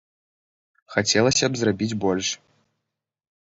Хацелася 0.95 1.45
б 1.51 1.61
зрабіць 1.61 1.97
больш. 2.07 2.27